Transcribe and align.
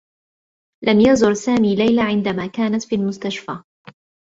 لم 0.83 0.99
يزر 0.99 1.33
سامي 1.33 1.75
ليلى 1.75 2.01
عندما 2.01 2.47
كانت 2.47 2.83
في 2.83 2.95
المستشفى. 2.95 3.63